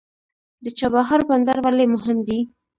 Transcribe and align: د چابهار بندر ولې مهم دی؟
د 0.63 0.65
چابهار 0.79 1.21
بندر 1.29 1.57
ولې 1.65 1.85
مهم 1.95 2.17
دی؟ 2.27 2.39